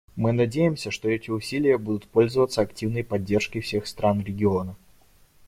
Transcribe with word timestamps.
Мы 0.15 0.31
надеемся, 0.31 0.89
что 0.89 1.09
эти 1.09 1.29
усилия 1.29 1.77
будут 1.77 2.07
пользоваться 2.07 2.61
активной 2.61 3.03
поддержкой 3.03 3.59
всех 3.61 3.85
стран 3.85 4.21
региона. 4.21 4.75